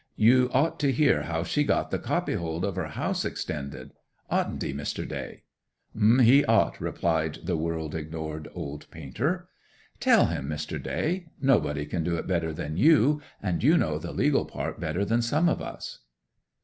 You 0.15 0.49
ought 0.51 0.79
to 0.79 0.91
hear 0.91 1.21
how 1.21 1.43
she 1.43 1.63
got 1.63 1.91
the 1.91 1.99
copyhold 1.99 2.63
of 2.63 2.75
her 2.75 2.87
house 2.87 3.23
extended. 3.23 3.91
Oughtn't 4.31 4.63
he, 4.63 4.73
Mr. 4.73 5.07
Day?' 5.07 5.43
'He 5.95 6.43
ought,' 6.45 6.81
replied 6.81 7.37
the 7.43 7.55
world 7.55 7.93
ignored 7.93 8.47
old 8.55 8.89
painter. 8.89 9.47
'Tell 9.99 10.25
him, 10.25 10.49
Mr. 10.49 10.81
Day. 10.81 11.27
Nobody 11.39 11.85
can 11.85 12.03
do 12.03 12.15
it 12.15 12.25
better 12.25 12.51
than 12.51 12.77
you, 12.77 13.21
and 13.43 13.61
you 13.61 13.77
know 13.77 13.99
the 13.99 14.11
legal 14.11 14.45
part 14.45 14.79
better 14.79 15.05
than 15.05 15.21
some 15.21 15.47
of 15.47 15.61
us. 15.61 15.99